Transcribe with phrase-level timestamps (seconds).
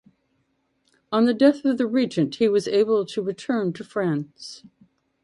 [1.11, 4.63] On the death of the Regent he was able to return to France.